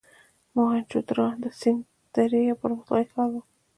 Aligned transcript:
موهنچودارو 0.55 1.27
د 1.43 1.45
سند 1.59 1.81
درې 2.15 2.39
یو 2.49 2.59
پرمختللی 2.61 3.05
ښار 3.11 3.29
و. 3.31 3.35